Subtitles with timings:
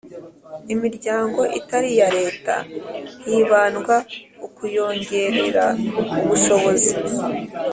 [0.73, 2.55] imiryango itari iya Leta
[3.23, 3.95] hibandwa
[4.39, 5.65] kukuyongerera
[6.21, 6.93] ubushobozi